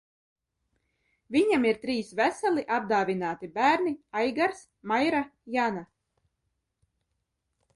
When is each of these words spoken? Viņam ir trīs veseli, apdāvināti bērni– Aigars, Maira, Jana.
Viņam 1.35 1.67
ir 1.71 1.77
trīs 1.83 2.09
veseli, 2.19 2.63
apdāvināti 2.77 3.49
bērni– 3.59 3.93
Aigars, 4.23 4.65
Maira, 4.93 5.21
Jana. 5.57 5.85